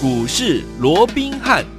[0.00, 1.77] 股市罗宾汉。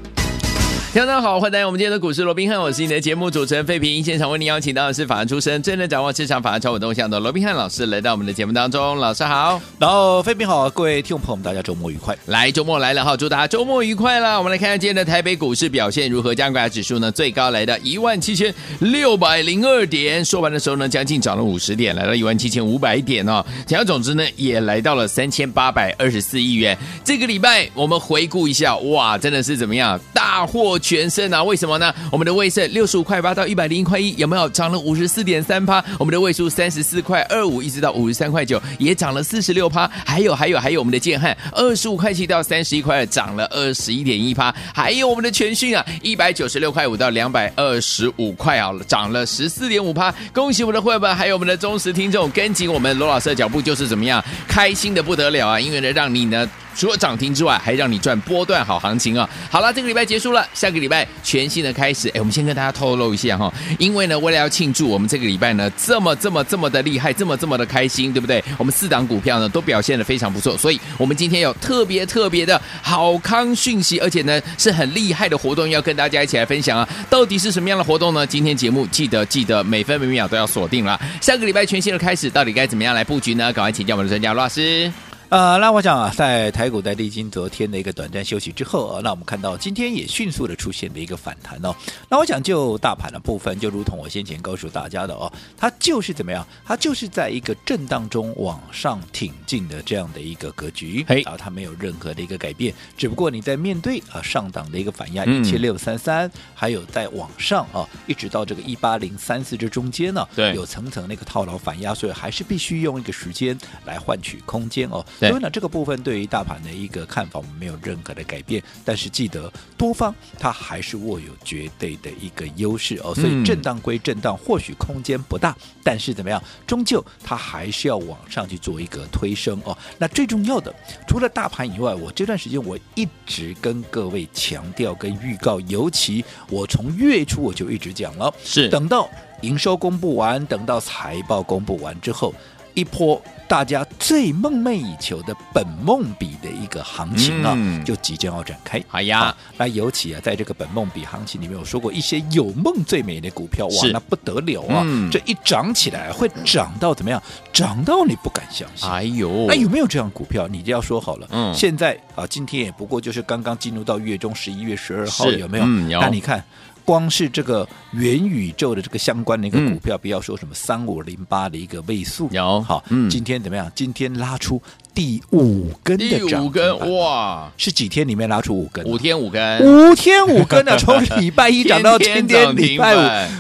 [0.92, 4.04] 大家好，欢迎来到我们今天的股市罗宾汉，我是你的节目主持人费平。
[4.04, 8.98] 现场为您邀请到的是法案出身、真能掌握市场法案超稳动向的罗宾汉老师，来到我们的节目当中。
[8.98, 12.18] 老师好，然后费平好，各位听众朋友们，大家周末愉快。
[12.26, 14.36] 来，周末来了哈，祝大家周末愉快啦！
[14.40, 16.34] 我们来看看今天的台北股市表现如何？
[16.34, 23.46] 加权指数呢，最高来到一万七千六百零二点，收盘的时候呢，将近涨了五十点，来到一万七千五百点哦。
[23.68, 26.76] 成交总值呢，也来到了三千八百二十四亿元。
[27.06, 30.00] 这个礼拜我们回顾一下，哇，真的是怎么样？
[30.12, 31.44] 大获全胜啊！
[31.44, 31.94] 为什么呢？
[32.12, 35.84] 我们的卫盛六十五块八到一百零一块一，有没有涨了五十四点三趴？
[35.98, 39.90] 我们的位数三十四块二五，一直到五十三块九，也涨了四十六趴。
[40.06, 44.54] 还有还有还有，我们的建汉二十五块七到三十一块二，涨了二十一点一趴。
[44.74, 50.14] 还有我们的全讯啊，一百九十六块五到两百二十五块啊，涨了十四点五趴。
[50.34, 55.60] 恭喜我们的会员，还有我们的忠实听众，跟紧我们罗老师的脚步，就是怎么样开心的不得了啊！
[55.60, 56.50] 因为呢，让你呢。
[56.76, 59.30] 除了涨停之外，还让你赚波段好行情啊！
[59.50, 62.10] 好了，这个礼拜结束了，下个礼拜全新的开始。
[62.10, 68.44] 哎，我们先跟大家透露一下哈，因为呢，为了要庆祝我们这个礼拜呢这么这么这么的厉害，这么这么的开心，对不对？
[68.58, 76.88] 我们四档股票呢都表现得非常不错，所以我们今天有特别特别的好康讯息，而且呢是很厉害的活动要跟大家一起来分享啊！
[77.10, 78.26] 到底是什么样的活动呢？
[78.26, 81.00] 今天节目记得记得每分每秒都要锁定了。
[81.22, 83.52] 下个礼拜全新的开始，到底该怎么样来布局呢？
[83.54, 85.09] 赶快请教我们的专家罗老师。
[85.30, 91.72] 呃，那我想啊，在台股在历经昨天的一个短暂休息之后啊，那我们看到今天也迅速的出现了一个反弹哦。
[92.10, 96.44] 那我想就大盘的部分，就如同我先前告诉大家的哦，它就是怎么样？
[96.66, 115.06] 它就是在一个震荡中往上挺进的这样的一个格局，嘿，啊，它没有任何的一个改变，只不过你在面对啊上档的一个反压一七六三三，还有在往上啊，一直到这个一八零三四这中间呢，对，有层层那个套牢反压，所以还是必须用一个时间来换取空间哦。
[115.20, 118.64] 所以呢，这个部分对于大盘的一个看法，我们没有任何的改变。
[118.86, 123.14] 但是记得，多方它还是握有绝对的一个优势哦。
[123.14, 129.78] 所以震荡归震荡，或许空间不大，但是怎么样，终究它还是要往上去做一个推升哦。
[129.98, 130.74] 那最重要的，
[131.08, 139.10] 除了大盘以外，我这段时间我一直跟各位强调跟预告，尤其我从月初我就一直讲了，是等到
[139.42, 142.34] 营收公布完，等到财报公布完之后。
[142.74, 148.82] 一波大家最梦寐以求的本梦比的一个行情啊，嗯、就即将要展开。
[148.88, 154.84] 好呀，啊、那尤其啊，在这个本梦比行情里面，有说过一些有梦最美的股票，哇，那不得了啊！
[154.86, 157.22] 嗯、这一涨起来会涨到怎么样？
[157.52, 158.88] 涨到你不敢相信。
[158.88, 160.48] 哎呦，那有没有这样股票？
[160.48, 161.28] 你就要说好了。
[161.32, 165.64] 嗯，现在啊，今天也不过就是刚刚进入到月中十一月十二号，有没有？
[165.66, 166.44] 嗯、有那你看。
[166.90, 172.60] 光是这个元宇宙的这个相关的一个股票，不要说什么三五零八的一个位数，有。
[172.62, 173.72] 好，今天怎么样？
[173.76, 174.60] 今天拉出
[174.94, 178.84] 第五根的涨，五根哇，是几天里面拉出五根？
[178.86, 180.76] 五天五根，五天五根啊！
[180.80, 182.96] 从礼拜一涨到今天礼拜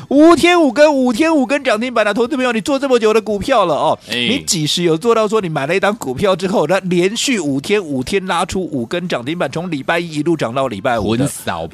[0.07, 11.29] 五，五天五根，五天五根涨停板的投资朋友，你做这么久的股票了哦，你几时有做到说你买了一档股票之后，那连续五天五天拉出五根涨停板，从礼拜一一路涨到礼拜五的，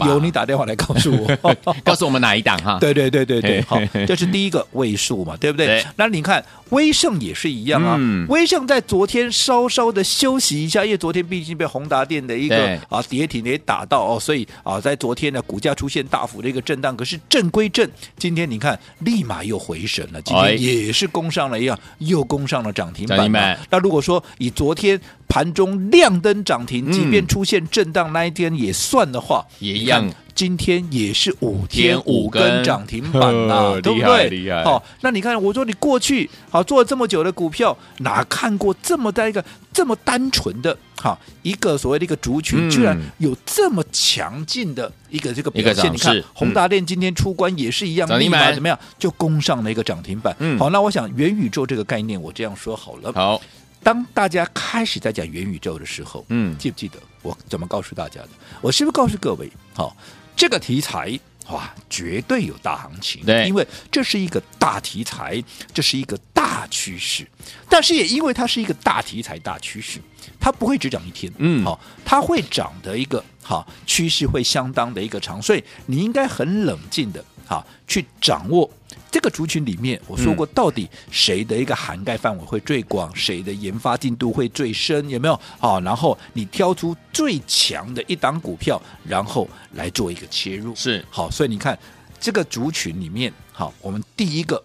[0.07, 1.25] 有你打电话来告诉我。
[1.83, 2.77] 告诉我们哪一档哈？
[2.81, 5.67] 对对对对对，好，这是第一个位数嘛，对不对？
[5.67, 9.31] 对，那你看威盛也是一样啊，嗯、威盛在昨天
[9.69, 16.95] 稍稍的休息一下，因为昨天毕竟被宏达电的一个啊跌停给打到哦，所以啊在昨天呢股价出现大幅的一个震荡。
[16.95, 23.59] 可是震归震，今天你看立马又回神了，今天也是攻上了一样，又攻上了涨停板。
[23.69, 30.09] 那如果说以昨天盘中亮灯涨停，即便出现震荡那一天也算的话，也一样。
[30.35, 34.63] 今天也是五天五根涨停板呐、啊，对不对？
[34.65, 45.93] 好、哦，那你看，我说你过去好做了这么久的股票，哪看过这么大一个这么单纯的哈一个所谓的一个族群，居然有这么强劲的一个这个表现？
[45.93, 50.35] 你看，宏达电今天出关也是一样，立马怎么样就攻上了一个涨停板。
[50.39, 53.13] 嗯，好，那我想元宇宙这个概念，我这样说好了。
[53.13, 53.41] 好，
[53.81, 58.29] 当大家开始在讲元宇宙的时候，嗯，记不记得我怎么告诉大家的？
[58.59, 59.49] 我是不是告诉各位？
[59.73, 59.95] 好。
[60.35, 65.41] 这个题材哇，绝对有大行情，对，因为这是一个大题材，
[65.71, 67.27] 这是一个大趋势。
[67.69, 69.99] 但是也因为它是一个大题材、大趋势，
[70.39, 78.69] 它不会只涨一天，嗯，好，它会涨的一个好趋势会相当的一个长，所以你应该很冷静的，好去掌握。
[79.11, 85.39] 这个族群里面，我说过，到底谁的一个涵盖范围会最广，谁的研发进度会最深，有没有？
[85.57, 91.31] 好，然后你挑出最强的一档股票，然后来做一个切入，是好。
[91.31, 91.77] 所以你看
[92.19, 94.61] 这个族群里面，好，我们第一个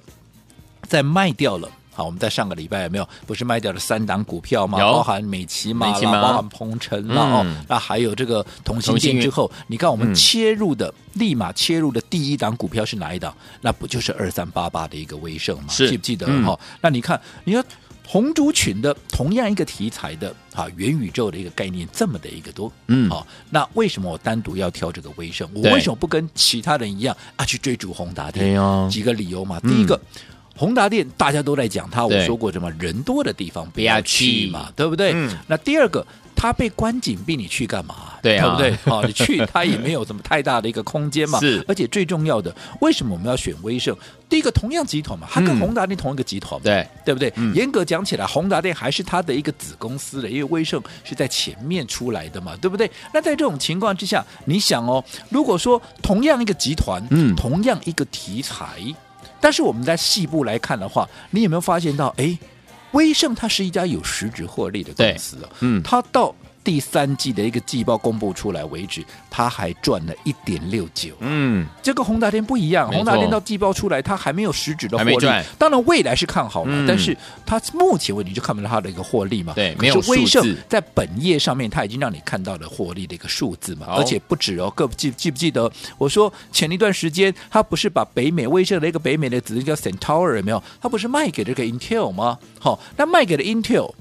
[0.89, 4.79] 在卖掉了好，我们在上个礼拜有没有不是卖掉了三档股票吗？
[4.79, 13.35] 有包含美琪玛啦，吗包含鹏程啦，哦、嗯，那还有这个同欣电之后，你看我们切入的、嗯、立马切入的第一档股票是哪一档？
[13.61, 15.69] 那不就是二三八八的一个威盛吗？
[15.69, 16.27] 记不记得？
[16.43, 17.65] 哈、嗯，那你看，你看。
[18.13, 25.49] 红族群的同样一个题材的啊，元宇宙的一个概念这么的一个多，嗯，好，那为什么我单独要挑这个威盛？
[25.55, 28.61] 我为什么不跟其他人一样啊去追逐宏达电？
[28.61, 29.61] 哦、几个理由嘛。
[29.61, 30.01] 第一个，
[30.61, 35.13] 宏达电大家都在讲它，我说过什么人多的地方不要去嘛，对不对？
[35.15, 36.07] 嗯、那第二个。
[36.43, 38.15] 他被关紧闭，你去干嘛？
[38.23, 38.91] 对啊，对不对？
[38.91, 41.39] 好，你去他也没有什么太大的一个空间嘛。
[41.45, 43.95] 是，而且最重要的，为什么我们要选威盛？
[44.27, 47.31] 第一个，同样集团嘛，它跟宏达电同一个集团，对对不对？
[47.55, 52.91] 严格讲起来，宏达电还是它的一个子公司的，因为威盛是在前面出来的嘛，对不对？
[53.13, 58.81] 那在这种情况之下，你想哦，如果说同样一个集团，嗯，同样一个题材，
[59.41, 62.15] 但是我们在细部来看的话，你有没有发现到？
[62.19, 62.39] 哎。
[62.93, 75.27] 威盛它是一家有实质获利的公司啊，嗯，它到第三季的一个季报公布出来为止，它还赚了一点六九，嗯，这个宏达电不一样，宏达电到季报出来，它还没有实质的获利，
[75.59, 77.17] 当然未来是看好了，嗯、但是
[77.47, 80.01] 它目前为止就看不到它的一个获利嘛，对，没有。
[80.09, 90.63] 威盛在本业上面，它已经让你看到了获利的一个数字嘛，而且不止哦，各记记不记得我说前一段时间，它不是把北美威盛的一个北美的子子叫 Centaur 有没有？
[90.81, 92.39] 它不是卖给这个 Intel 吗？
[92.59, 93.93] 好，那卖给了 Intel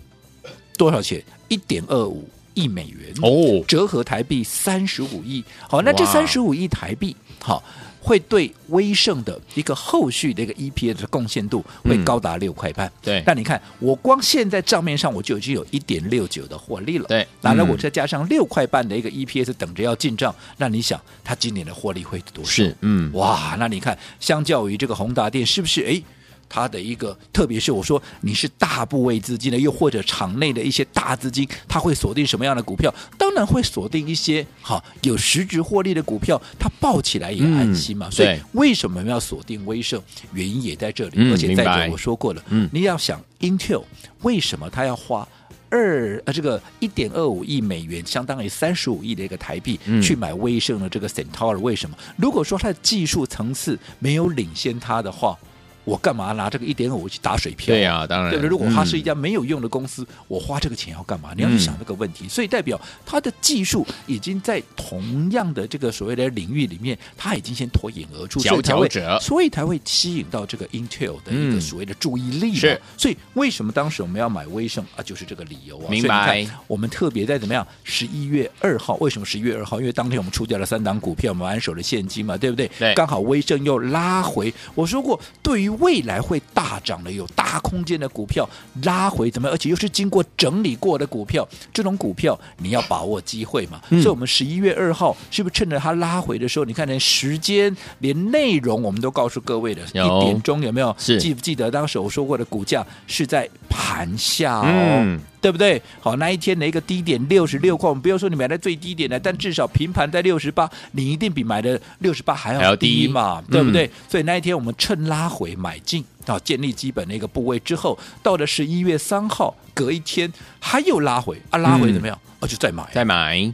[0.77, 1.23] 多少钱？
[1.47, 2.29] 一点二五
[2.59, 5.43] 亿美元哦，折合台币三十五亿。
[5.69, 7.63] 好，那这三十五亿台币，好。
[8.01, 12.87] 会对威盛的一个后续的一个 EPS 的贡献度会高达六块半。
[12.87, 17.05] 嗯、对，但你看，我光现在账面上我就已经有一点六九的获利了。
[17.09, 22.49] 对，当然我再加上六块半的一个 EPS 等着要进账，那你想，它今年的获利会多少？
[22.49, 25.83] 是，嗯，哇，那你看，相较于这个宏达电，是不是？
[25.85, 26.01] 哎。
[26.49, 32.93] 它的一个，特别是我说你是大部位资金的，又或者场内的一些大资金，它会锁定什么样的股票？
[33.17, 38.07] 当然会锁定一些哈有实质获利的股票，它抱起来也安心嘛。
[38.07, 40.01] 嗯、所以为什么要锁定威盛？
[40.33, 41.11] 原因也在这里。
[41.15, 43.83] 嗯、而且再者我说过了，嗯，你要想 Intel
[44.23, 45.27] 为什么它要花
[45.69, 51.59] 二呃这个一点二五亿美元，相当于三十五亿的一个台币、嗯、去买威盛的这个 Centaur？
[51.59, 51.95] 为什么？
[52.17, 55.37] 如果说它的技术层次没有领先它的话。
[55.83, 57.73] 我干嘛拿这个一点五去打水漂？
[57.73, 58.31] 对呀、啊，当然。
[58.31, 58.49] 对不对？
[58.49, 61.31] 如果它是一家没有用的公司，嗯、我花这个钱要干嘛？
[61.35, 62.25] 你要去想这个问题。
[62.25, 72.55] 嗯、所以代表它的技术已经在同样的这个所谓的领域里面，它已经先脱颖而出，佼佼者，所以才会吸引到这个 Intel 的一个所谓的注意力。
[72.55, 75.03] 是、嗯，所以为什么当时我们要买威盛啊？
[75.03, 75.89] 就是这个理由啊。
[75.89, 76.45] 明白。
[76.67, 77.65] 我们特别在怎么样？
[77.83, 79.79] 十一月二号，为什么十一月二号？
[79.79, 82.69] 因为当天我们出掉了三档股票，我们安守了现金嘛，对不对？
[82.77, 82.93] 对。
[82.93, 84.53] 刚好威盛又拉回。
[84.75, 88.47] 我说过，对于未来会大涨的、有大空间的股票
[88.83, 89.53] 拉回怎么样？
[89.53, 93.81] 而且又是经过整理过的股票，这种股票你要把握机会嘛。
[93.89, 96.65] 嗯、所以，我们十一月二号是不是趁着它拉回的时候？
[96.65, 99.81] 你看，连时间、连内容，我们都告诉各位的。
[99.89, 100.95] 一点钟有没有？
[100.97, 104.65] 是记不记得当时我说过的股价是在盘下哦。
[104.65, 105.81] 嗯对不对？
[106.01, 113.85] 好，那一天的一个低点六十六块，我们不要说你买在最低点的，但至少平盘在六十八，你一定比买的六十八还要低嘛，低对不对？
[113.85, 122.15] 嗯、所以那一天我们趁拉回买进，啊，建立基本的一个部位之后，到了十一月三号，隔一天还有拉回啊，拉回怎么样？
[122.39, 123.51] 哦、嗯，就再买，再买。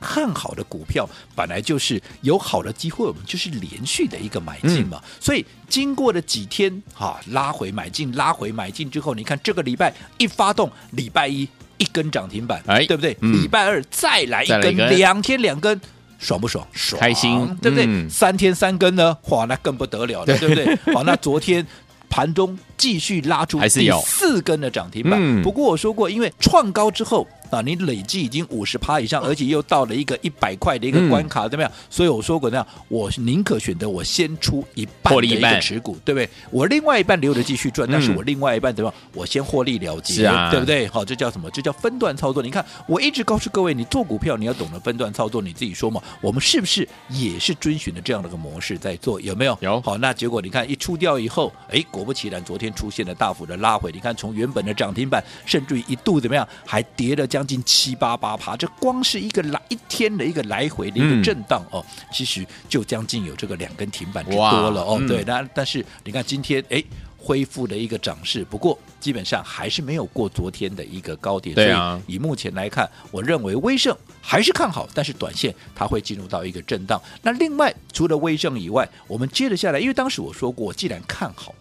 [0.00, 5.00] 看好的股票本来就是有好的机会，我们就是连续的一个买进嘛。
[5.00, 13.16] 嗯、所以经过了几天哈、啊、拉回买进，拉回买进之后，你看这个礼拜一发动，礼拜一一根涨停板，哎，对不对？
[13.20, 15.80] 嗯、礼拜二再来一根，两天两根，
[16.22, 16.66] 爽不爽？
[16.72, 17.84] 爽，开心，对不对？
[17.86, 20.94] 嗯、三天三更呢，哇，那更不得了了，对，对不对？
[20.94, 21.66] 好，那昨天
[22.08, 25.18] 盘中继续拉出第四根的涨停板。
[25.20, 27.26] 嗯、不过我说过，因为创高之后。
[27.52, 31.70] 啊，你累计已经五十趴以上，而且又到了一个一百块的一个关卡，怎么样？
[31.90, 36.26] 所以我说过，那样我宁可选择我先出一半的一个持股，对不对？
[36.50, 39.10] 我另外一半留着继续赚，但是我另外一半怎么样？
[39.12, 40.88] 我先获利了结，啊、对不对？
[40.88, 41.50] 好，这叫什么？
[41.50, 42.42] 这叫分段操作。
[42.42, 46.00] 你看，我一直告诉各位，你做股票你要懂得分段操作，你自己说嘛。
[46.22, 49.20] 我们是不是也是遵循的这样的一个模式在做？
[49.20, 49.58] 有没有？
[49.60, 49.78] 有。
[49.82, 53.92] 好，那结果你看一出掉以后，哎，果不其然，昨天出现了大幅的拉回。
[53.92, 57.41] 你看，从原本的涨停板，甚至于一度怎么样，还跌了将。
[57.42, 64.96] 将近七八八趴，这光是一个来一天的一个来回的一个震荡、嗯、哦，其实就将近有这个两根停板之多了哦。
[65.00, 66.80] 嗯、对，那但是你看今天哎
[67.18, 71.56] 恢复的一个涨势，不过基本上还是没有过昨天的一个高点。
[71.56, 77.02] 所以，以目前来看，我认为威盛还是看好，但是短线它会进入到一个震荡。
[77.22, 81.52] 那另外除了威盛以外，我们接着下来，因为当时我说过，既然看好。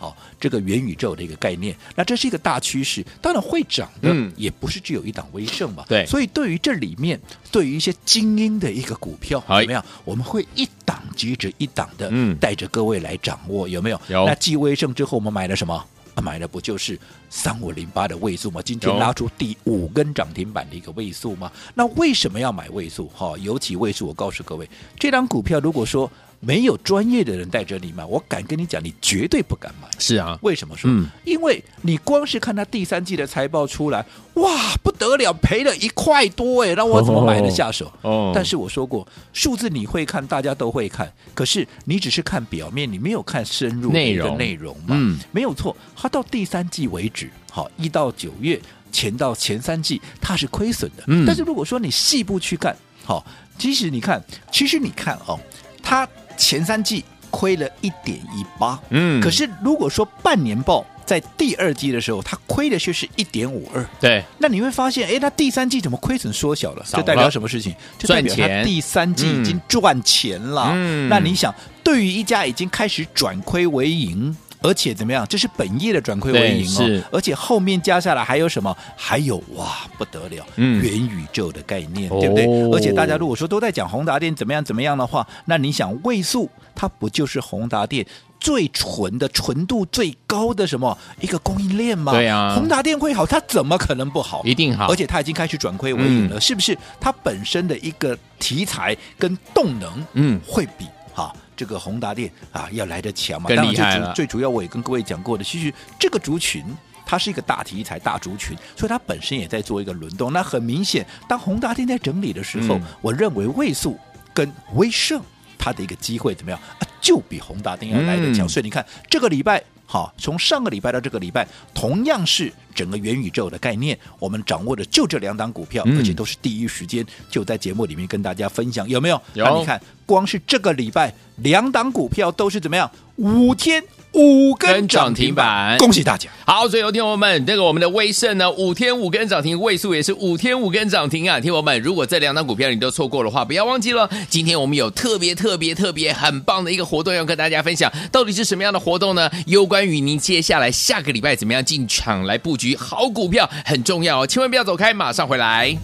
[0.00, 7.20] 好，这个元宇宙的一个概念，那这是一个大趋势，当然会涨的，嗯，也不是只有一档威盛嘛，对，所以对于这里面，
[7.52, 9.84] 对于一些精英的一个股票，怎么样？
[10.06, 14.00] 我们会一档接着一档的，嗯，带着各位来掌握，有没有？
[14.08, 14.24] 有。
[14.24, 15.74] 那继威盛之后，我们买了什么？
[16.14, 18.62] 啊，买的不就是三五零八的位数吗？
[18.62, 21.52] 今天拉出第五根涨停板的一个位数吗？
[21.74, 23.06] 那为什么要买位数？
[23.08, 24.66] 哈，尤其位数，我告诉各位，
[24.98, 26.10] 这张股票如果说。
[26.40, 29.86] 没有专业的人带着你买，我敢跟你讲，你绝对不敢买。
[29.98, 30.90] 是啊，为什么说？
[30.90, 34.04] 嗯，因为你光是看他第三季的财报出来，
[34.34, 37.92] 哇，不得了，赔了一块多哎，让我怎么买的下手？
[38.00, 44.96] 哦，但是我说过，数字你会看，大家都会看，可是你只是看表面，你没有看深入内容内容嘛？
[44.98, 48.58] 嗯，没有错，他到第三季为止，好，一到九月
[48.90, 51.04] 前到前三季，它是亏损的。
[51.08, 53.22] 嗯，但是如果说你细部去看，好，
[53.58, 55.38] 其实你看，其实你看哦，
[55.82, 56.08] 它。
[56.40, 66.84] 前三季亏了一点一八，嗯，可是如果说半年报在第二季的时候，它亏的却是一点五二，对，那你会发现，哎，它第三季怎么亏损缩小了？
[66.88, 67.74] 这代表什么事情？
[67.98, 70.70] 就代表它第三季已经赚钱了。
[70.74, 71.54] 嗯，那你想，
[71.84, 74.34] 对于一家已经开始转亏为盈。
[74.62, 75.26] 而且怎么样？
[75.28, 78.76] 这是本业的转亏为盈哦，而且后面加下来还有什么？
[78.96, 82.46] 还有哇，不得了，嗯、元宇宙的概念，对不对？
[82.46, 88.06] 哦、而且大家如果说都在讲宏达电怎么样怎么样的话，那你想位数它不就是宏达电
[88.38, 92.12] 最纯的、纯度最高的什么一个供应链吗？
[92.12, 94.42] 对啊，宏达电会好，它怎么可能不好？
[94.44, 94.90] 一定好。
[94.90, 96.76] 而且它已经开始转亏为盈了，嗯、是不是？
[97.00, 101.34] 它本身的一个题材跟动能，嗯，会比哈。
[101.60, 103.46] 这个宏达电啊，要来的强嘛？
[103.46, 103.98] 更厉害了。
[103.98, 106.64] 当然最主，最主要我也跟各位讲过的，其实这个族群
[107.04, 110.32] 它是一个大题材、大族群，所以它本身也在做一个轮动。
[110.32, 114.00] 那很明显，当宏达电在整理的时候，嗯、我认为位数
[114.32, 115.20] 跟威盛
[115.58, 116.80] 它的一个机会怎么样啊？
[117.00, 118.46] 就比宏达电要来的强。
[118.46, 119.62] 嗯、所以你看这个礼拜。
[119.92, 129.20] 好，从上个礼拜到这个礼拜，同样是整个元宇宙的概念，我们掌握的就这两档股票，嗯、而且都是第一时间就在节目里面跟大家分享，有没有？
[129.34, 129.44] 有。
[129.44, 132.88] 那你看，光是这个礼拜两档股票都是怎么样？
[133.16, 133.82] 五天。
[134.12, 136.28] 五根涨停板，恭喜大家！
[136.44, 141.38] 好，所以有听友们，这个我们的威盛呢，五天五根涨停，位数也是五天五根涨停啊！
[141.38, 149.30] 听友们，如果这两档股票你都错过的话，不要忘记了，今天我们有特别特别特别很棒的一个活动要跟大家分享，到底是什么样的活动呢？
[149.46, 155.76] 有关于您接下来下个礼拜怎么样进场来布局好股票，很重要哦，千万不要走开，马上回来。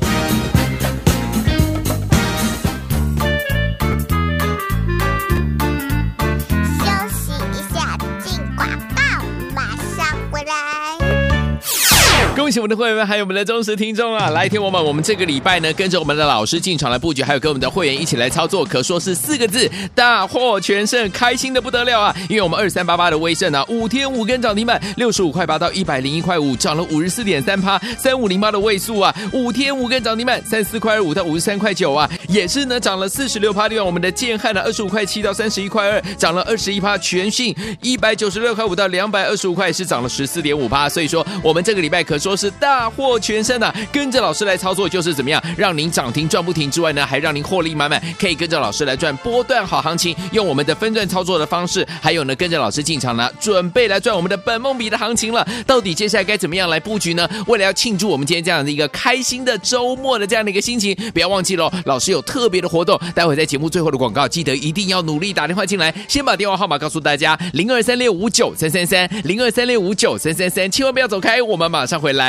[12.46, 14.30] 恭喜我们的会员们，还有我们的忠实听众啊！
[14.30, 22.14] 来听我们，我们这个礼拜呢，跟着我们的老师进场来布局，还有跟我们的会员一起来操作，可说是四个字：大获全胜，开心的不得了啊！
[22.28, 33.66] 因为我们二三八八的威盛啊，五天五根涨停板，六十五块八到一百零一块五，涨了五十四点三趴；三五零八的位数啊，五天五根涨停板，三四块二五到五十三块九啊，也是呢涨了四十六趴。
[33.66, 36.96] 另外我们的建汉呢二十五块七到三十一块二，涨了二十一趴。
[36.98, 40.88] 全讯一百九十六块五到两百二十五块，是涨了十四点五趴。
[40.88, 42.35] 所以说，我们这个礼拜可说。
[42.36, 55.46] 是大获全胜的，跟着老师来操作就是怎么样，让您涨停赚不停之外呢，还让您获利满满，可以跟着老师来赚波段好行情，用我们的分段操作的方式，还有呢，跟着老师进场呢，准备来赚我们的本梦比的行情了。
[55.66, 57.28] 到底接下来该怎么样来布局呢？
[57.46, 72.25] 为了要庆祝我们今天这样的一个开心的周末的这样的一个心情，不要忘记喽，老师有特别的活动，待会在节目最后的广告，记得一定要努力打电话进来，先把电话号码告诉大家：零二三六五九三三三，零二三六五九三三三，千万不要走开，我们马上回来。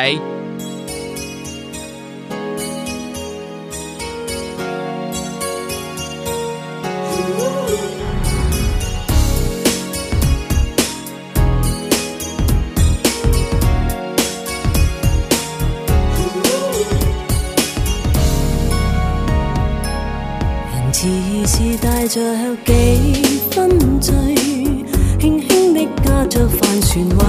[22.07, 22.21] 着
[22.65, 24.15] 几分醉，
[25.19, 27.26] 轻轻的驾着帆船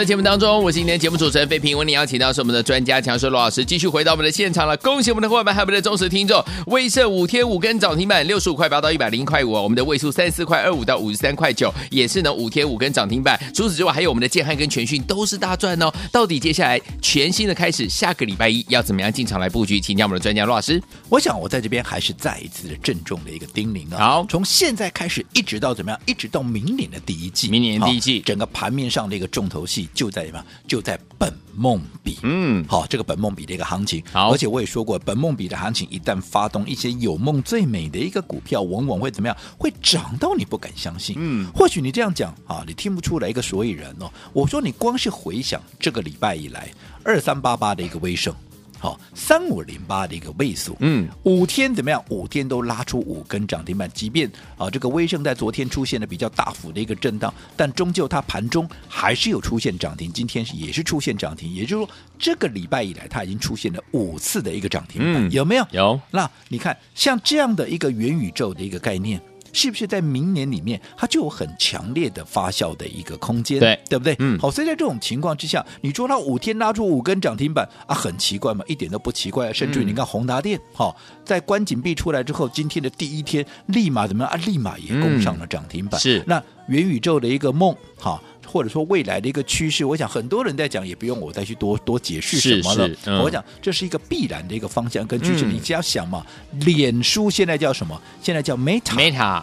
[0.00, 4.74] 的节目当中，我是今天节目主持人费平，为您邀请到是我们的专家强势罗老师，继续回到我们的现场了。
[4.78, 13.38] 恭喜我们的伙伴，还有我们的忠实听众，威盛五天五根涨停板，六十五块八到一百零块五，我们的位数三十四块二五到五十三块九，也是呢五天五根涨停板。
[13.54, 15.92] 除此之外，还有我们的建汉跟全讯都是大赚哦。
[16.10, 19.78] 到底接下来全新的开始，下个礼拜一要怎么样进场来布局？
[19.78, 20.82] 请教我们的专家罗老师。
[21.10, 29.60] 我想我在这边还是再一次的郑重的一个叮咛啊，好，从现在开始一直到怎么样，一直到明年的第一季，明年第一季整个盘面上的一个重头。
[29.94, 30.44] 就在什么？
[30.66, 39.36] 就在本梦比，嗯，好，这个本梦比的一个行情，好，而且我也说过，本梦比的行情一旦发动，一些有梦最美的一个股票，往往会怎么样？
[39.58, 44.10] 会涨到你不敢相信，嗯，或许你这样讲啊，你听不出来一个所以然哦。
[44.32, 46.70] 我说你光是回想这个礼拜以来，
[47.04, 48.34] 二三八八的一个威盛。
[48.80, 52.02] 好，三五零八的一个位数，嗯，五天怎么样？
[52.08, 65.66] 五天都拉出五根涨停板，即便啊，这个威盛在昨天出现了比较大幅的一个震荡，但终究它盘中还是有出现涨停，今天也是出现涨停，也就是说，这个礼拜以来它已经出现了五次的一个涨停板，嗯，有没有？
[65.72, 66.00] 有。
[66.10, 69.20] 那你看，像这样的一个元宇宙的一个概念。
[69.52, 73.58] 是不是在明年里面，它就有很强烈的发酵的一个空间？
[73.58, 74.16] 对，对不对？
[74.18, 78.64] 嗯，好，所以在这种情况之下，你说它五天拉出五根涨停板啊，很奇怪吗？
[78.68, 79.52] 一点都不奇怪。
[79.52, 84.36] 甚至于你看宏达电，好、嗯，在关紧闭出来之后，今天的第一天立马怎么样啊？
[84.46, 85.98] 立马也攻上了涨停板。
[85.98, 88.20] 嗯、是，那元宇宙的一个梦，哈。
[88.50, 92.88] 或者说未来的一个趋势，我想很多人在讲，也不用我再去多多解释什么了。
[92.88, 95.44] 是是嗯、我讲这是一个必然的一个方向跟趋势。
[95.46, 96.26] 嗯、你只要想嘛，
[96.64, 98.00] 脸书现在叫什么？
[98.20, 98.94] 现在叫 Meta。
[98.96, 99.42] Meta。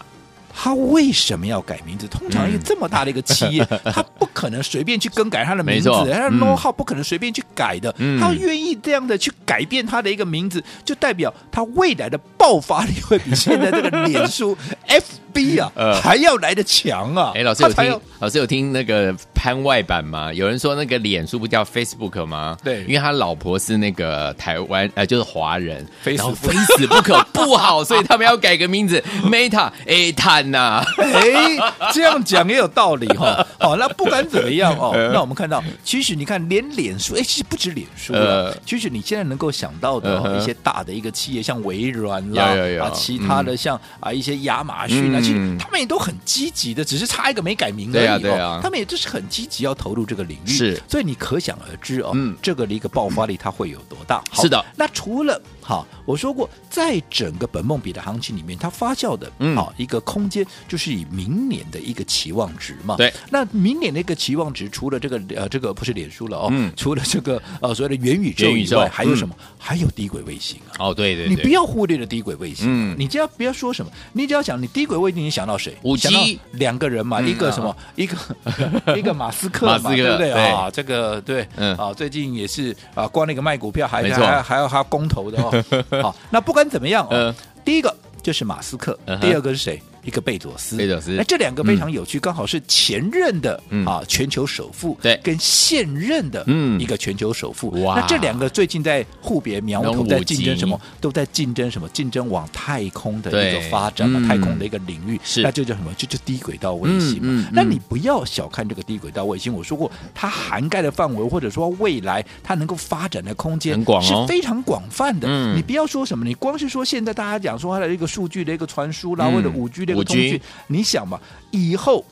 [0.54, 2.06] 他为什么要改名字？
[2.08, 7.94] 通常一个这么大的一个企业，嗯、 他不可能随便去更改他的名字，他的 how 不可能随便去改的。
[7.98, 14.56] 嗯、他愿意这样的去改变他的一个名字，就代表他未来的爆发力会比现在这个脸书
[14.86, 17.32] FB 啊、 呃、还要来得强啊！
[17.34, 20.32] 哎，老师有听老师有听那个番外版吗？
[20.32, 22.56] 有人说那个脸书不叫 Facebook 吗？
[22.64, 30.48] 对，因为他老婆是那个台湾呃，就是华人，非死非死不可不好，所以他们要改个名字 Meta A 探。
[30.48, 33.46] 呐，哎，这样讲也有道理哈。
[33.58, 48.58] 好， 那不管怎么样哦，那我们看到，其实你看，连脸书，哎，其实不止脸书了，其实你现在能够想到的一些大的一个企业，像微软啦，啊，其他的像啊一些亚马逊啊，其实他们也都很积极的，只是差一个没改名而已哦。
[48.62, 54.22] 他们也就是很积极要投入这个领域，是，所以你可想而知哦，这个的一个爆发力它会有多大？
[54.32, 54.64] 是的。
[54.76, 60.38] 那除了哈，我说过，在整个本梦比的行情里面，它发酵的，好一个空间。
[60.66, 69.34] 就是以明年的一个期望值嘛，对，那明年的一个期望值，除了这个呃，这个不是脸书了哦，嗯，除了这个呃所谓的元宇宙以外，还有什么？
[69.58, 70.88] 还有低轨卫星啊！
[70.88, 75.76] 哦，对对，你不要忽略了低轨卫星，嗯，你只要不要说什么，你只要想你低轨卫星，你想到谁？
[75.82, 77.76] 五 G 两个人嘛，一个什么？
[77.96, 78.16] 一个
[78.96, 80.70] 一个马斯克嘛，对不对啊？
[80.70, 85.57] 这个对，嗯啊，最近也是啊，光那个卖股票还还还要他公投的哦。
[86.02, 89.82] 好，那不管怎么样哦，第一个就是马斯克，第二个是谁？
[90.04, 96.44] 一个贝佐斯，贝佐斯，那这两个非常有趣，刚好是前任的啊全球首富，对，跟现任的
[96.78, 97.70] 一个全球首富。
[97.82, 100.80] 哇，那这两个最近在互别苗头，在竞争什么？
[101.00, 101.88] 都在竞争什么？
[101.90, 105.20] 竞争往太空的一个发展嘛，太空的一个领域。
[105.22, 105.92] 是，那就叫什么？
[105.94, 107.48] 就叫低轨道卫星嘛。
[107.52, 115.28] 那你不要小看这个低轨道卫星，我说过，它涵盖的范围或者说未来它能够发展的空间是非常广泛的。
[115.54, 119.97] 你不要说什么，你光是说现在大家讲说它的一个数据的一个传输啦，或者五 G 的。
[120.04, 122.04] 通讯，你想嘛，以后。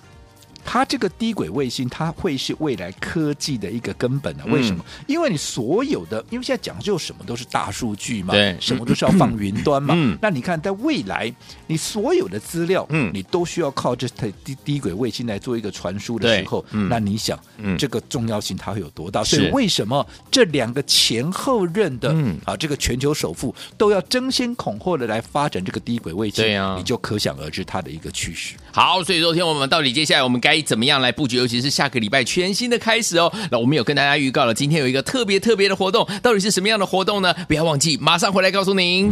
[0.67, 4.45] 它这个低轨卫星，它会是未来科技的一个根本啊？
[4.49, 4.85] 为什么？
[4.99, 9.95] 嗯、因为你所有的，因为现在讲究什么都是大数据嘛，对，什么都是要放云端嘛。
[9.97, 11.33] 嗯、那你看，在未来，
[11.69, 19.23] 你所有的资料，嗯，你都需要靠这台低低轨卫星来做一个传输的时候，嗯、那你想，嗯，这个重要性它会有多大？
[19.23, 26.45] 所以为什么这两个前后任的，嗯，啊，这个全球首富都要争先恐后的来发展这个低轨卫星？
[26.45, 28.57] 对啊，你就可想而知它的一个趋势。
[28.77, 31.39] 好，所以昨天我们到底接下来我们该怎么样来布局？
[31.39, 33.33] 尤其是下个礼拜全新的开始哦。
[33.51, 37.33] 那我们有跟大家预告了，今天有一个特别特别的活动，到底是什么样的活动呢？
[37.49, 39.11] 不要忘记，马上回来告诉您。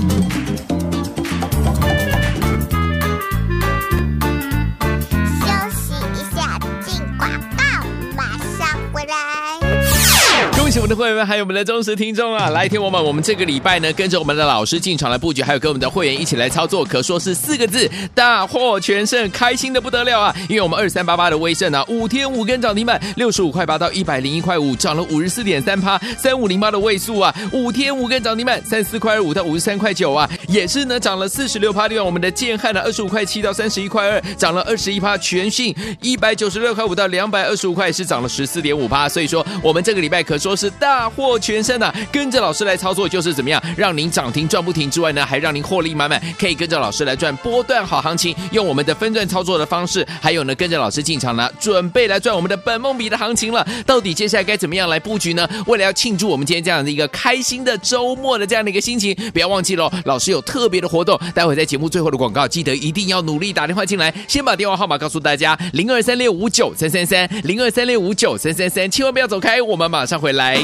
[10.80, 12.50] 我们的会员们，还有我们的忠实听众啊！
[12.50, 20.34] 来，听我们，我们这个礼拜呢，跟着我们的老师进场来布局，还有跟我们的会员一起来操作，可说是四个字：大获全胜，开心的不得了啊！
[20.48, 31.86] 因为我们二三八八的威盛啊，五天五根涨停板，六十五块八到一百零一块五，涨了五十四点三趴；三五零八的位数啊，五天五根涨停板，三四块二五到五十三块九啊，也是呢涨了四十六趴。
[31.86, 39.08] 另外，我们的建汉呢，二十五块七到三十一块二，涨了二十一趴；全讯一百九十六块五到两百二十五块，是涨了十四点五趴。
[39.08, 41.94] 所以说，我们这个礼拜可说是大获全胜啊！
[42.12, 48.34] 跟着老师来操作，就是怎么样让您涨停赚不停之外呢，还让您获利满满，可以跟着老师来赚波段好行情。
[48.52, 53.66] 用我们的分段操作的方式，还有呢，跟着老师进场呢，准备来赚我们的本梦比的行情了。
[53.86, 55.48] 到底接下来该怎么样来布局呢？
[55.66, 61.18] 为了要庆祝我们今天这样的一个开心的周末的这样的一个心情，不要忘记喽，老师有特别的活动。
[61.34, 70.53] 待会在节目最后的广告，记得一定要努力打电话进来，先把电话号码告诉大家：零二三六五九三三三，零二三六五九三三三，千万不要走开，我们马上回来。
[70.54, 70.60] 夜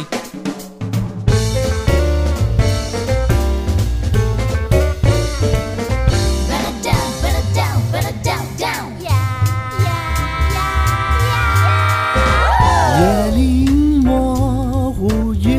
[13.34, 15.58] 铃模糊月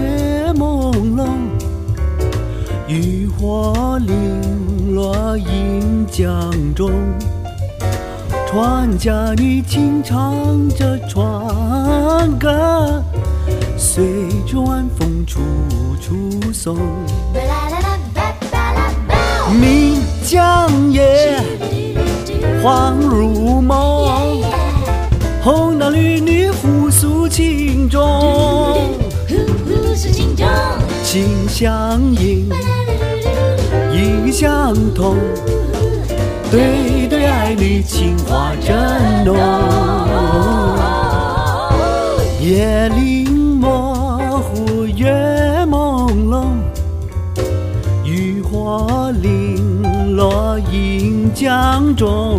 [0.54, 1.28] 朦胧
[2.88, 6.92] 雨花零落映江中
[8.48, 12.81] 船家你轻唱着船歌。
[16.62, 16.78] 送。
[19.60, 21.42] 岷江夜，
[22.64, 24.44] 恍如梦，
[25.44, 28.78] 红男绿女互诉情衷，
[31.04, 32.48] 心相印，
[33.92, 35.18] 意相通。
[36.52, 39.36] 对对爱侣情话真浓，
[42.40, 43.24] 夜里
[51.42, 52.38] 江中，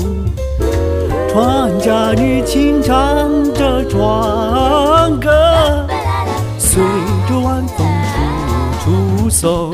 [1.28, 5.28] 船家女轻唱着船歌，
[6.56, 6.80] 随
[7.28, 7.84] 着晚风
[8.78, 9.71] 处处送。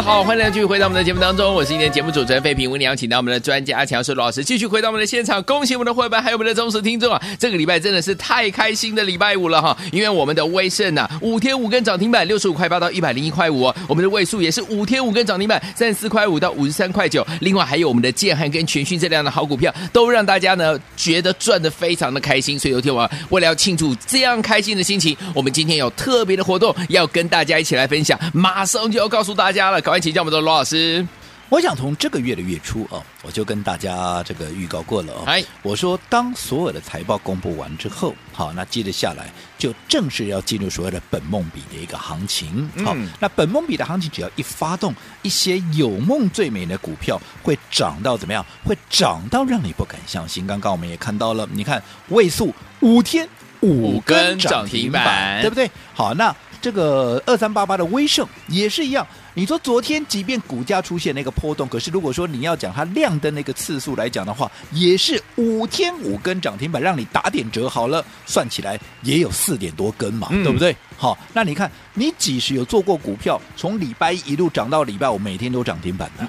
[0.00, 7.22] 好，欢迎继续回到我们的节目当中，我是今天节目主持人费平，为你邀请到我们的专家强势老师继续回到我们的现场，恭喜我们的会员还有我们的忠实听众啊！
[7.38, 29.81] 这个礼拜真的是太开心的礼拜五了哈，因为我们的威盛啊，五天五根涨停板，六十五块八到一百零一块五，我们的位数也是五天五根涨停板，三十四块五到五十三块九，另外还有我们的建汉跟全讯这样的好股票，都让大家呢觉得赚的非常的开心，所以有天我为了要庆祝这样开心的心情，我们今天有特别的活动要跟大家一起来分享，马上就要告诉大家了。
[29.82, 31.06] 赶快请教我们的罗老师。
[31.48, 35.24] 我想从这个月的月初啊，我就跟大家这个预告过了哦。
[35.26, 42.66] 哎，我说当所有的财报公布完之后，好，那接着下来就正式要进入所谓的本梦比的一个行情。
[42.82, 48.42] 好，那本梦比的行情只要一发动，一些有梦最美的股票会涨到怎么样？
[48.64, 50.46] 会涨到让你不敢相信。
[50.46, 53.28] 刚刚我们也看到了，你看位数五天
[53.60, 55.70] 五根涨停板，对不对？
[55.92, 59.06] 好，那这个二三八八的威盛也是一样。
[59.34, 70.76] 你说昨天即便股价出现那个波动，可是如果说你要讲它亮灯那个次数来讲的话，也是五天五根涨停板，让你打点折好了，算起来也有四点多根嘛，嗯、对不对？
[70.96, 76.28] 好，那你看你几时有做过股票，从礼拜一一路涨到礼拜五，每天都涨停板的，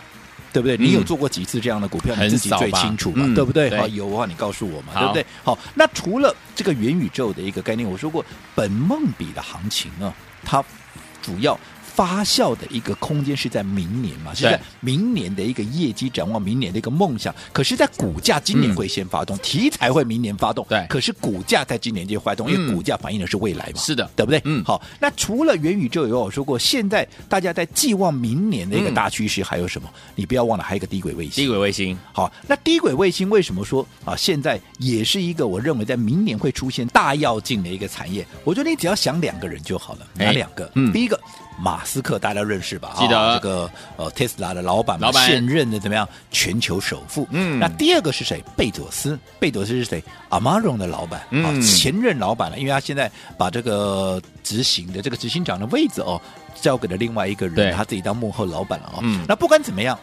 [0.54, 0.78] 对不对？
[0.78, 3.76] 嗯、你有做过几次这样的股票，你自己最清楚嘛，对不对？
[3.78, 5.26] 好，有的话你告诉我嘛，对不对？
[5.44, 8.24] 好，那除了这个元宇宙的一个概念，我说过
[8.56, 10.14] 本梦比的行情呢，
[10.46, 10.64] 它
[11.22, 11.60] 主要。
[11.96, 14.34] 发酵的一个空间是在明年嘛？
[14.34, 17.34] 是在明年的一个业绩展望，明年的一个梦想。
[17.52, 20.66] 可是，在股价今年会先发动，嗯、题材会明年发动。
[20.68, 23.80] 对，可是股价在今年就发动，因为股价反映的是未来嘛。
[23.80, 24.42] 是的，对不对？
[24.46, 24.64] 嗯。
[24.64, 29.88] 好，那除了元宇宙以外，我说过，现在大家在寄望明年的一个大趋势还有什么？
[29.94, 31.44] 嗯、你不要忘了，还有一个低轨卫星。
[31.44, 31.98] 低轨卫星。
[32.12, 34.16] 好，那低轨卫星为什么说啊？
[34.16, 38.26] 现在也是一个我认为在明年会出现大跃进的一个产业。
[38.44, 40.72] 我觉得你只要想两个人就好了，哪两个？
[40.74, 41.20] 嗯，第一个。
[41.58, 42.94] 马斯克大家认识吧？
[42.98, 46.08] 记得、哦、这个呃，特斯拉的老板，老板现任的怎么样？
[46.32, 47.28] 全球首富。
[47.32, 48.44] 嗯，那第二个是谁？
[48.56, 49.18] 贝佐斯。
[49.40, 52.58] 贝佐斯是谁？Amazon 的老板，啊、嗯，前任老板了。
[52.58, 56.20] 因为他现在把这个执行的这个执行长的位置哦，
[56.60, 59.00] 交给了另外一个人，他自己当幕后老板了哦。
[59.02, 59.98] 嗯，那不管怎么样，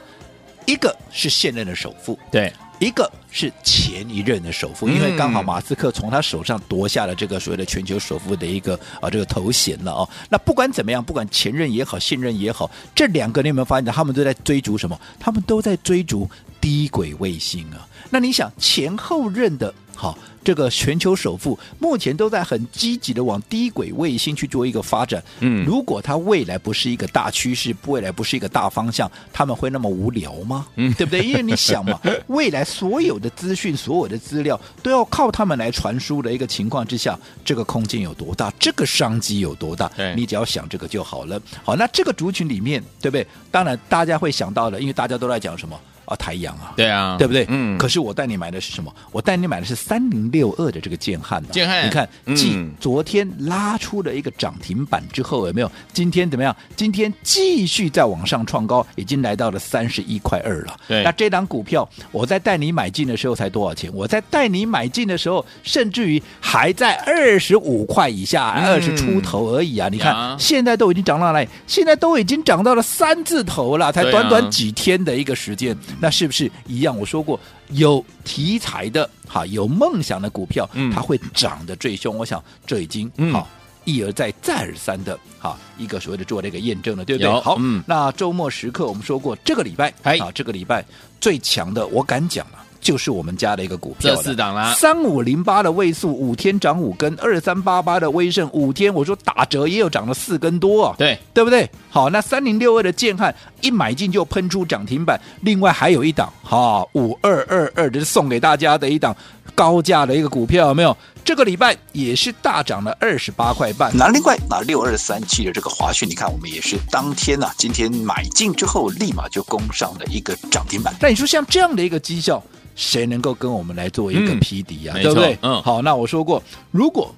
[0.67, 2.53] 一个是现任的首富，对。
[2.81, 10.09] 一个是前一任的首富，因为刚好马斯克从他手上夺下了这个所谓的全球首富的一个啊这个头衔了哦。
[10.31, 14.99] 那不管怎么样，不管前任也好，现任也好，这两个你有没有发现，他们都在追逐什么？
[15.19, 17.87] 他们都在追逐低轨卫星啊。
[18.09, 19.73] 那你想前后任的？
[20.01, 20.17] 好。
[20.43, 25.23] 这个全球首富目前都在很积极的往低轨卫星去做一个发展。
[25.41, 30.67] 嗯，如果它未来不是一个大趋势，未来不是一个大方向，他们会那么无聊吗？
[30.77, 31.23] 嗯，对不对？
[31.23, 38.51] 因为你想嘛， 未来所有的资讯、所有的资料都要靠他们来传输的一个情况之下，这个空间有多大？
[38.59, 39.93] 这个商机有多大？
[40.17, 41.39] 你只要想这个就好了。
[41.63, 43.27] 好，那这个族群里面，对不对？
[43.51, 45.79] 当然，大家会想到的，因为大家都在讲什么？
[46.11, 47.47] 啊，台阳啊，对啊，对不对？
[47.49, 47.79] 嗯。
[47.79, 48.93] 可是我带你买的是什么？
[49.13, 51.41] 我带你买的是三零六二的这个建汉。
[51.51, 55.71] 建汉，你看，继昨天拉出了一个涨停板之后，有没有？
[55.93, 56.55] 今天怎么样？
[56.75, 60.77] 今天继续在往上创高，已经来到了三十一块二了。
[60.89, 61.05] 对。
[61.05, 63.89] 那这档股票，我在带你买进的时候才多少钱？
[63.95, 69.89] 我在带你买进的时候，甚至于还在二十五块以下，二十出头而已啊！
[69.89, 71.49] 你看，现在都已经涨到哪里？
[71.69, 75.77] 现在都已经涨到了三字头了，才短短几天的一个时间。
[76.01, 76.97] 那是不是一样？
[76.99, 77.39] 我说过，
[77.71, 82.17] 有题材的哈，有梦想的股票，嗯、它会涨得最凶。
[82.17, 83.47] 我想这已经好、嗯、
[83.85, 87.41] 一而再再而三的哈一个所谓的做这个验证了，对不对？
[87.41, 90.85] 好，嗯、那周末时刻我们说过，这个礼拜啊，这个礼拜
[91.21, 92.60] 最强的，我敢讲了。
[92.81, 101.69] 就是我们家的一个股票，这四档啦，三五零八的位数五天涨五根，二三八八的威盛五天，我说打折也有涨了四根多啊，对对不对？
[101.91, 109.15] 好，那三零六二的建汉一买进就喷出涨停板，另外还有一档哈五二二二，这是送给大家的一档
[109.55, 110.97] 高价的一个股票，有没有？
[111.23, 113.95] 这个礼拜也是大涨了二十八块半。
[113.95, 120.95] 那另外那六二三七的这个华讯，你看我们也是当天呐、啊，今天买进之后立马就攻上了一个涨停板。
[120.99, 122.43] 那你说像这样的一个绩效？
[122.75, 124.95] 谁能够跟我们来做一个匹敌呀？
[124.95, 125.39] 对不对？
[125.43, 127.15] 嗯，好，那我说过，如果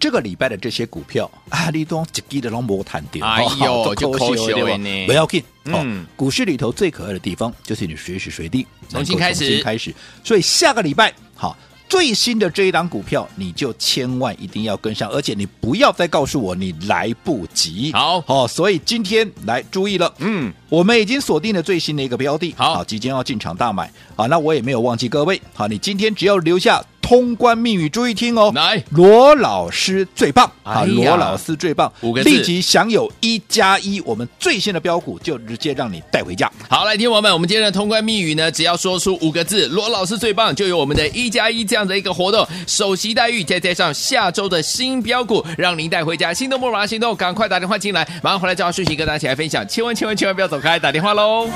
[0.00, 5.06] 这个礼拜的这些股票啊，你都一记的龙博谈掉，哎呦， 就可惜了呢。
[5.06, 9.94] 不要紧，嗯，股市里头最可爱的地方就是你随时随地重新开始，重新开始。
[10.22, 11.56] 所以下个礼拜，好。
[11.94, 17.92] 最新的这一档股票，你就千万一定要跟上，而且你不要再告诉我你来不及。
[17.92, 23.88] 好，好，所以今天来注意了，嗯，我们已经锁定了最新的一个标的，好，即将要进场大买。
[24.16, 26.84] 好，那我也没有忘记各位，好，你今天只要留下。
[27.04, 28.50] 通关密语，注意听哦！
[28.54, 30.84] 来，罗老师最棒啊！
[30.86, 36.50] 罗老师最棒，五个字，立即享有一加一，我们最新的标股就直接让你带回家。
[36.66, 46.32] 好，来，听我们，我们今天的通关密语呢，只要说出五个字“罗老师最棒”，就有我们的一加一这样的一个活动，首席待遇，再加上下周的新标股，让您带回家。
[46.32, 49.68] 心动不如马上行动，赶快打电话进来，马上回来找讯息跟大家一起来分享。
[49.68, 51.50] 千万千万千万不要走开，打电话喽！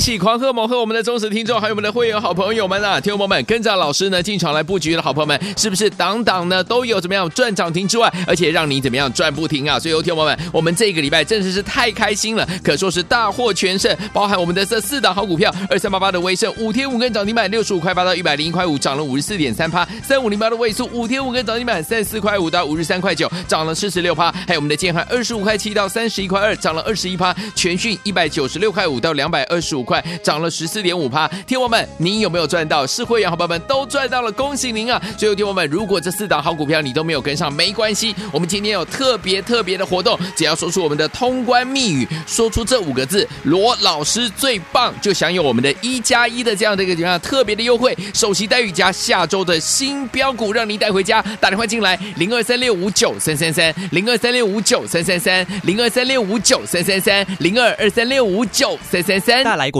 [0.00, 2.98] 喜狂贺猛贺我们的忠实听众，还有我们的会员好朋友们啊！
[2.98, 9.78] 听众朋友们跟着老师呢进场来布局的好朋友们，是不是档档呢都有怎么样赚涨停之外，而且让你怎么样赚不停啊？
[9.78, 29.60] 所以，听众朋友们，我们这个礼拜真的是太开心了，可说是大获全胜，包含我们的这四档好股票：二三八八的威盛五天五根涨停板，六十五块八到一百零一块五，涨了五十四点三趴；三五零八的位数五天五根涨停板，三十四块五到五十三块九，涨了四十六趴；还有我们的建汉二十五块七到三十一块二，涨了二十一趴；全讯一百九十六块五到两百二。
[29.60, 32.86] 十五块涨了十四点五趴，听友们，您有没有赚到？
[32.86, 35.02] 是会员好朋友们都赚到了，恭喜您啊！
[35.18, 51.20] 最后，听友们，如果这四档好股票你都没有跟上，没关系，我们今天有特别特别的活动，只要说出我们的通关密语，说出这五个字“罗老师最棒”，就享有我们的一加一的这样的一个怎么样特别的优惠，首席待遇加下周的新标股，让您带回家。
[51.40, 59.44] 打电话进来，零二三六五九三三三，零二三六五九三三三，零二三六五九三三三，零二二三六五九三三三。
[59.56, 59.79] 来国